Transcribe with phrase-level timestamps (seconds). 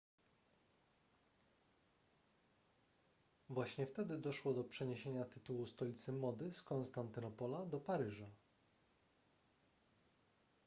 [3.49, 8.29] właśnie wtedy doszło do przeniesienia tytułu stolicy mody z konstantynopola do paryża